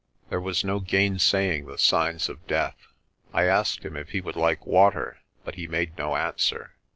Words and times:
There 0.31 0.41
was 0.41 0.63
no 0.63 0.79
gainsaying 0.79 1.67
the 1.67 1.77
signs 1.77 2.27
of 2.27 2.47
death. 2.47 2.75
I 3.35 3.43
asked 3.45 3.85
him 3.85 3.95
if 3.95 4.09
he 4.09 4.19
would 4.21 4.35
like 4.35 4.65
water 4.65 5.19
but 5.45 5.53
he 5.53 5.67
made 5.67 5.95
no 5.95 6.15
answer. 6.15 6.73